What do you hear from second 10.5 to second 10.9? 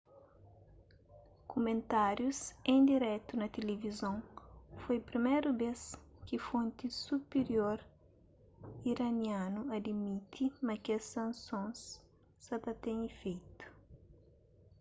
ma